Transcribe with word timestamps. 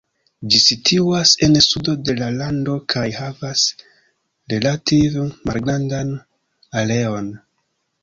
Ĝi 0.51 0.59
situas 0.61 1.33
en 1.47 1.57
sudo 1.65 1.93
de 2.07 2.15
la 2.21 2.31
lando 2.39 2.79
kaj 2.95 3.05
havas 3.19 3.67
relative 4.57 5.29
malgrandan 5.53 6.19
areon. 6.85 7.35